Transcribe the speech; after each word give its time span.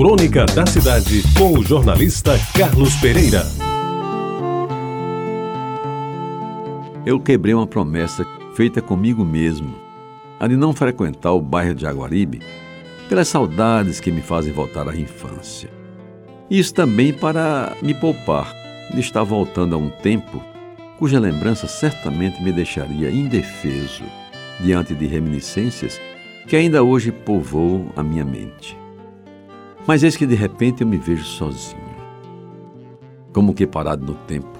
Crônica 0.00 0.46
da 0.46 0.64
Cidade, 0.64 1.22
com 1.36 1.58
o 1.58 1.62
jornalista 1.62 2.32
Carlos 2.56 2.96
Pereira. 3.02 3.42
Eu 7.04 7.20
quebrei 7.20 7.52
uma 7.52 7.66
promessa 7.66 8.24
feita 8.54 8.80
comigo 8.80 9.26
mesmo, 9.26 9.74
a 10.40 10.48
de 10.48 10.56
não 10.56 10.72
frequentar 10.72 11.32
o 11.32 11.40
bairro 11.42 11.74
de 11.74 11.86
Aguaribe, 11.86 12.40
pelas 13.10 13.28
saudades 13.28 14.00
que 14.00 14.10
me 14.10 14.22
fazem 14.22 14.54
voltar 14.54 14.88
à 14.88 14.96
infância. 14.96 15.68
Isso 16.50 16.72
também 16.72 17.12
para 17.12 17.76
me 17.82 17.92
poupar 17.92 18.54
de 18.94 19.00
estar 19.00 19.22
voltando 19.22 19.74
a 19.74 19.78
um 19.78 19.90
tempo 19.90 20.42
cuja 20.98 21.20
lembrança 21.20 21.68
certamente 21.68 22.42
me 22.42 22.52
deixaria 22.52 23.10
indefeso 23.10 24.04
diante 24.60 24.94
de 24.94 25.06
reminiscências 25.06 26.00
que 26.48 26.56
ainda 26.56 26.82
hoje 26.82 27.12
povoam 27.12 27.92
a 27.94 28.02
minha 28.02 28.24
mente. 28.24 28.79
Mas 29.86 30.02
eis 30.02 30.16
que 30.16 30.26
de 30.26 30.34
repente 30.34 30.82
eu 30.82 30.86
me 30.86 30.98
vejo 30.98 31.24
sozinho, 31.24 31.80
como 33.32 33.54
que 33.54 33.66
parado 33.66 34.04
no 34.04 34.14
tempo, 34.14 34.58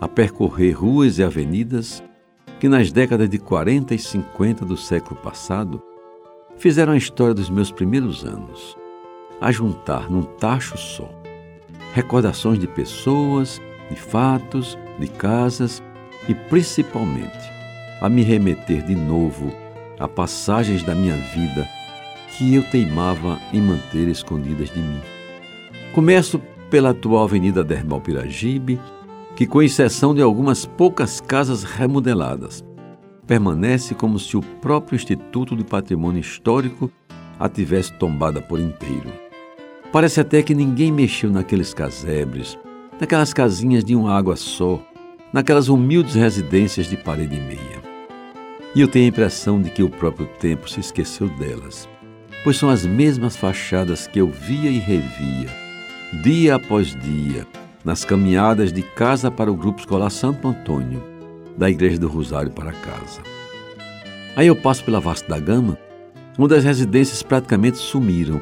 a 0.00 0.08
percorrer 0.08 0.72
ruas 0.72 1.18
e 1.18 1.22
avenidas 1.22 2.02
que 2.58 2.68
nas 2.68 2.90
décadas 2.90 3.28
de 3.28 3.38
40 3.38 3.94
e 3.94 3.98
50 3.98 4.64
do 4.64 4.76
século 4.76 5.20
passado 5.20 5.82
fizeram 6.56 6.92
a 6.92 6.96
história 6.96 7.34
dos 7.34 7.48
meus 7.48 7.70
primeiros 7.70 8.24
anos, 8.24 8.76
a 9.40 9.50
juntar 9.50 10.10
num 10.10 10.22
tacho 10.22 10.76
só 10.76 11.20
recordações 11.92 12.58
de 12.58 12.66
pessoas, 12.66 13.60
de 13.90 13.96
fatos, 13.96 14.78
de 14.98 15.08
casas 15.08 15.82
e 16.28 16.34
principalmente 16.34 17.50
a 18.00 18.08
me 18.08 18.22
remeter 18.22 18.82
de 18.84 18.94
novo 18.94 19.52
a 19.98 20.08
passagens 20.08 20.82
da 20.82 20.94
minha 20.94 21.16
vida 21.16 21.68
que 22.36 22.54
eu 22.54 22.62
teimava 22.62 23.38
em 23.52 23.60
manter 23.60 24.08
escondidas 24.08 24.70
de 24.70 24.80
mim. 24.80 25.00
Começo 25.92 26.40
pela 26.70 26.90
atual 26.90 27.24
Avenida 27.24 27.64
Dermal 27.64 28.00
Piragibe, 28.00 28.80
que, 29.34 29.46
com 29.46 29.62
exceção 29.62 30.14
de 30.14 30.22
algumas 30.22 30.64
poucas 30.64 31.20
casas 31.20 31.64
remodeladas, 31.64 32.64
permanece 33.26 33.94
como 33.94 34.18
se 34.18 34.36
o 34.36 34.42
próprio 34.42 34.96
Instituto 34.96 35.56
de 35.56 35.64
Patrimônio 35.64 36.20
Histórico 36.20 36.90
a 37.38 37.48
tivesse 37.48 37.92
tombada 37.94 38.40
por 38.40 38.60
inteiro. 38.60 39.12
Parece 39.92 40.20
até 40.20 40.42
que 40.42 40.54
ninguém 40.54 40.92
mexeu 40.92 41.30
naqueles 41.30 41.74
casebres, 41.74 42.56
naquelas 43.00 43.32
casinhas 43.32 43.84
de 43.84 43.96
uma 43.96 44.16
água 44.16 44.36
só, 44.36 44.80
naquelas 45.32 45.68
humildes 45.68 46.14
residências 46.14 46.86
de 46.86 46.96
parede 46.96 47.36
e 47.36 47.40
meia. 47.40 47.80
E 48.74 48.80
eu 48.80 48.88
tenho 48.88 49.06
a 49.06 49.08
impressão 49.08 49.60
de 49.60 49.70
que 49.70 49.82
o 49.82 49.88
próprio 49.88 50.26
tempo 50.38 50.70
se 50.70 50.78
esqueceu 50.78 51.28
delas 51.28 51.88
pois 52.42 52.56
são 52.56 52.70
as 52.70 52.86
mesmas 52.86 53.36
fachadas 53.36 54.06
que 54.06 54.18
eu 54.18 54.28
via 54.28 54.70
e 54.70 54.78
revia, 54.78 55.48
dia 56.22 56.54
após 56.54 56.94
dia, 56.96 57.46
nas 57.84 58.04
caminhadas 58.04 58.72
de 58.72 58.82
casa 58.82 59.30
para 59.30 59.50
o 59.50 59.56
grupo 59.56 59.80
escolar 59.80 60.10
Santo 60.10 60.48
Antônio, 60.48 61.02
da 61.56 61.68
Igreja 61.70 61.98
do 61.98 62.08
Rosário 62.08 62.50
para 62.50 62.72
casa. 62.72 63.20
Aí 64.36 64.46
eu 64.46 64.56
passo 64.56 64.84
pela 64.84 65.00
Vasta 65.00 65.28
da 65.28 65.38
Gama, 65.38 65.78
onde 66.38 66.54
as 66.54 66.64
residências 66.64 67.22
praticamente 67.22 67.78
sumiram, 67.78 68.40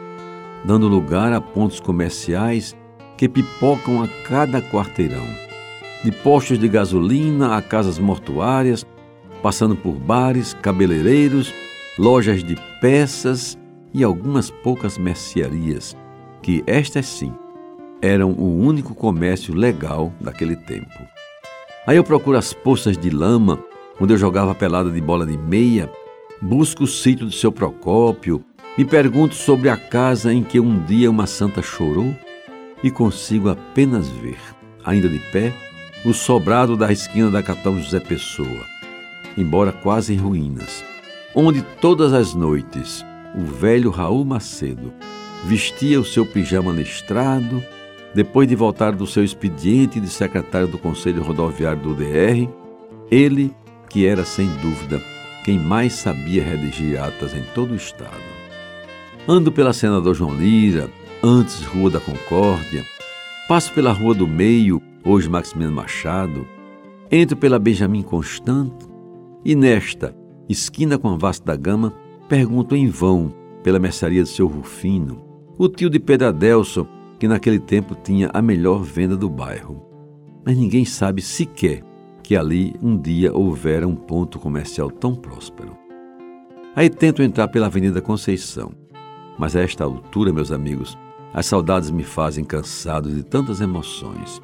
dando 0.64 0.86
lugar 0.86 1.32
a 1.32 1.40
pontos 1.40 1.80
comerciais 1.80 2.76
que 3.16 3.28
pipocam 3.28 4.02
a 4.02 4.08
cada 4.28 4.62
quarteirão, 4.62 5.26
de 6.04 6.12
postos 6.12 6.58
de 6.58 6.68
gasolina 6.68 7.56
a 7.56 7.62
casas 7.62 7.98
mortuárias, 7.98 8.86
passando 9.42 9.74
por 9.74 9.94
bares, 9.94 10.54
cabeleireiros, 10.62 11.52
lojas 11.98 12.44
de 12.44 12.56
peças 12.80 13.58
e 13.92 14.04
algumas 14.04 14.50
poucas 14.50 14.98
mercearias, 14.98 15.96
que 16.42 16.62
estas 16.66 17.06
sim 17.06 17.32
eram 18.00 18.32
o 18.32 18.58
único 18.58 18.94
comércio 18.94 19.54
legal 19.54 20.12
daquele 20.20 20.56
tempo. 20.56 20.98
Aí 21.86 21.96
eu 21.96 22.04
procuro 22.04 22.36
as 22.36 22.52
poças 22.52 22.96
de 22.96 23.10
lama, 23.10 23.58
onde 24.00 24.12
eu 24.12 24.18
jogava 24.18 24.54
pelada 24.54 24.90
de 24.90 25.00
bola 25.00 25.26
de 25.26 25.36
meia, 25.36 25.90
busco 26.40 26.84
o 26.84 26.86
sítio 26.86 27.26
do 27.26 27.32
seu 27.32 27.50
Procópio, 27.50 28.44
me 28.76 28.84
pergunto 28.84 29.34
sobre 29.34 29.68
a 29.68 29.76
casa 29.76 30.32
em 30.32 30.44
que 30.44 30.60
um 30.60 30.84
dia 30.84 31.10
uma 31.10 31.26
santa 31.26 31.60
chorou 31.62 32.14
e 32.82 32.90
consigo 32.90 33.48
apenas 33.48 34.08
ver, 34.08 34.38
ainda 34.84 35.08
de 35.08 35.18
pé, 35.32 35.52
o 36.04 36.12
sobrado 36.12 36.76
da 36.76 36.92
esquina 36.92 37.28
da 37.30 37.42
Capitão 37.42 37.80
José 37.80 37.98
Pessoa, 37.98 38.64
embora 39.36 39.72
quase 39.72 40.14
em 40.14 40.16
ruínas, 40.16 40.84
onde 41.34 41.60
todas 41.80 42.12
as 42.12 42.34
noites 42.34 43.04
o 43.38 43.44
velho 43.44 43.88
Raul 43.88 44.24
Macedo 44.24 44.92
vestia 45.44 46.00
o 46.00 46.04
seu 46.04 46.26
pijama 46.26 46.72
listrado, 46.72 47.62
depois 48.12 48.48
de 48.48 48.56
voltar 48.56 48.90
do 48.90 49.06
seu 49.06 49.22
expediente 49.22 50.00
de 50.00 50.08
secretário 50.08 50.66
do 50.66 50.76
Conselho 50.76 51.22
Rodoviário 51.22 51.80
do 51.80 51.94
DR, 51.94 52.48
ele, 53.08 53.54
que 53.88 54.04
era 54.04 54.24
sem 54.24 54.48
dúvida 54.56 55.00
quem 55.44 55.56
mais 55.56 55.92
sabia 55.92 56.42
redigir 56.42 57.00
atas 57.00 57.32
em 57.32 57.42
todo 57.54 57.70
o 57.70 57.76
estado. 57.76 58.10
Ando 59.28 59.52
pela 59.52 59.72
Senador 59.72 60.14
João 60.16 60.34
Lira, 60.34 60.90
antes 61.22 61.62
Rua 61.62 61.90
da 61.90 62.00
Concórdia, 62.00 62.84
passo 63.46 63.72
pela 63.72 63.92
Rua 63.92 64.14
do 64.14 64.26
Meio, 64.26 64.82
hoje 65.04 65.28
Maximiano 65.28 65.76
Machado, 65.76 66.44
entro 67.08 67.36
pela 67.36 67.58
Benjamin 67.58 68.02
Constant 68.02 68.72
e 69.44 69.54
nesta, 69.54 70.12
esquina 70.48 70.98
com 70.98 71.08
a 71.08 71.16
Vasta 71.16 71.46
da 71.46 71.56
Gama, 71.56 71.94
Pergunto 72.28 72.76
em 72.76 72.88
vão 72.88 73.32
pela 73.62 73.78
mercearia 73.78 74.22
do 74.22 74.28
seu 74.28 74.46
Rufino, 74.46 75.24
o 75.56 75.66
tio 75.66 75.88
de 75.88 75.98
Pedro 75.98 76.28
Adelson, 76.28 76.86
que 77.18 77.26
naquele 77.26 77.58
tempo 77.58 77.94
tinha 77.94 78.30
a 78.34 78.42
melhor 78.42 78.82
venda 78.82 79.16
do 79.16 79.30
bairro. 79.30 79.82
Mas 80.44 80.54
ninguém 80.54 80.84
sabe 80.84 81.22
sequer 81.22 81.82
que 82.22 82.36
ali 82.36 82.74
um 82.82 82.98
dia 82.98 83.34
houvera 83.34 83.88
um 83.88 83.96
ponto 83.96 84.38
comercial 84.38 84.90
tão 84.90 85.14
próspero. 85.14 85.74
Aí 86.76 86.90
tento 86.90 87.22
entrar 87.22 87.48
pela 87.48 87.66
Avenida 87.66 88.02
Conceição, 88.02 88.72
mas 89.38 89.56
a 89.56 89.62
esta 89.62 89.84
altura, 89.84 90.30
meus 90.30 90.52
amigos, 90.52 90.98
as 91.32 91.46
saudades 91.46 91.90
me 91.90 92.04
fazem 92.04 92.44
cansado 92.44 93.10
de 93.10 93.22
tantas 93.22 93.62
emoções 93.62 94.38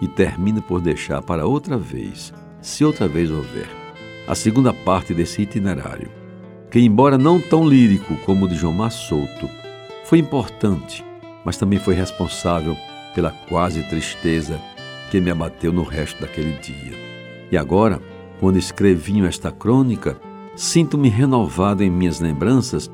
e 0.00 0.08
termino 0.08 0.60
por 0.60 0.80
deixar 0.80 1.22
para 1.22 1.46
outra 1.46 1.78
vez, 1.78 2.34
se 2.60 2.84
outra 2.84 3.06
vez 3.06 3.30
houver, 3.30 3.68
a 4.26 4.34
segunda 4.34 4.74
parte 4.74 5.14
desse 5.14 5.42
itinerário 5.42 6.17
que, 6.70 6.80
embora 6.80 7.16
não 7.16 7.40
tão 7.40 7.66
lírico 7.66 8.14
como 8.24 8.44
o 8.44 8.48
de 8.48 8.54
João 8.54 8.90
Souto, 8.90 9.48
foi 10.04 10.18
importante, 10.18 11.04
mas 11.44 11.56
também 11.56 11.78
foi 11.78 11.94
responsável 11.94 12.76
pela 13.14 13.30
quase 13.48 13.82
tristeza 13.84 14.60
que 15.10 15.20
me 15.20 15.30
abateu 15.30 15.72
no 15.72 15.82
resto 15.82 16.20
daquele 16.20 16.52
dia. 16.58 16.92
E 17.50 17.56
agora, 17.56 18.00
quando 18.38 18.58
escrevinho 18.58 19.26
esta 19.26 19.50
crônica, 19.50 20.18
sinto-me 20.54 21.08
renovado 21.08 21.82
em 21.82 21.90
minhas 21.90 22.20
lembranças 22.20 22.90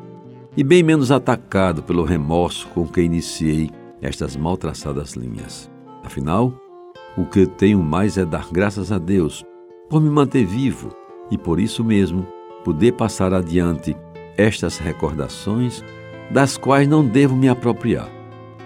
e 0.56 0.62
bem 0.62 0.82
menos 0.82 1.10
atacado 1.10 1.82
pelo 1.82 2.04
remorso 2.04 2.68
com 2.68 2.86
que 2.86 3.00
iniciei 3.00 3.70
estas 4.00 4.36
mal 4.36 4.56
traçadas 4.56 5.14
linhas. 5.14 5.70
Afinal, 6.04 6.52
o 7.16 7.24
que 7.24 7.40
eu 7.40 7.46
tenho 7.46 7.82
mais 7.82 8.16
é 8.16 8.24
dar 8.24 8.48
graças 8.52 8.92
a 8.92 8.98
Deus 8.98 9.44
por 9.88 10.00
me 10.00 10.10
manter 10.10 10.44
vivo 10.44 10.90
e 11.30 11.38
por 11.38 11.58
isso 11.58 11.82
mesmo 11.82 12.26
poder 12.64 12.92
passar 12.92 13.32
adiante 13.34 13.94
estas 14.36 14.78
recordações, 14.78 15.84
das 16.30 16.56
quais 16.56 16.88
não 16.88 17.06
devo 17.06 17.36
me 17.36 17.48
apropriar, 17.48 18.08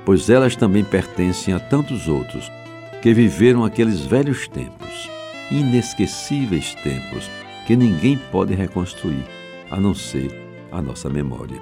pois 0.04 0.30
elas 0.30 0.56
também 0.56 0.84
pertencem 0.84 1.52
a 1.52 1.58
tantos 1.58 2.08
outros 2.08 2.50
que 3.02 3.12
viveram 3.12 3.64
aqueles 3.64 4.00
velhos 4.00 4.48
tempos, 4.48 5.10
inesquecíveis 5.50 6.74
tempos 6.76 7.28
que 7.66 7.76
ninguém 7.76 8.18
pode 8.30 8.54
reconstruir, 8.54 9.24
a 9.70 9.78
não 9.78 9.94
ser 9.94 10.32
a 10.72 10.80
nossa 10.80 11.10
memória. 11.10 11.60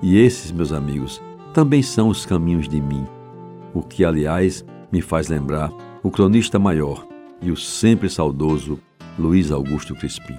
E 0.00 0.18
esses, 0.18 0.52
meus 0.52 0.72
amigos, 0.72 1.20
também 1.52 1.82
são 1.82 2.08
os 2.08 2.26
caminhos 2.26 2.68
de 2.68 2.80
mim, 2.80 3.06
o 3.72 3.82
que, 3.82 4.04
aliás, 4.04 4.64
me 4.92 5.00
faz 5.00 5.28
lembrar 5.28 5.72
o 6.02 6.10
cronista 6.10 6.58
maior 6.58 7.06
e 7.40 7.50
o 7.50 7.56
sempre 7.56 8.08
saudoso 8.08 8.78
Luiz 9.18 9.50
Augusto 9.50 9.94
Crispim. 9.94 10.38